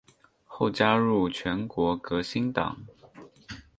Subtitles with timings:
[0.45, 2.75] 后加入全国革新党。